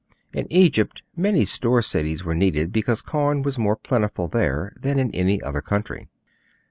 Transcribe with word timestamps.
In 0.33 0.51
Egypt 0.51 1.03
many 1.15 1.45
store 1.45 1.83
cities 1.83 2.23
were 2.25 2.33
needed 2.33 2.71
because 2.73 3.03
corn 3.03 3.43
was 3.43 3.59
more 3.59 3.75
plentiful 3.75 4.27
there 4.27 4.73
than 4.79 4.97
in 4.97 5.11
any 5.11 5.39
other 5.43 5.61
country. 5.61 6.09